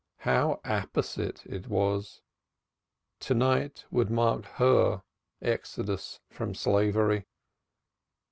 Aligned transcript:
How 0.21 0.61
apposite 0.65 1.45
it 1.45 1.67
was! 1.67 2.21
To 3.19 3.35
night 3.35 3.85
would 3.91 4.09
mark 4.09 4.45
her 4.57 5.03
exodus 5.43 6.19
from 6.27 6.55
slavery. 6.55 7.27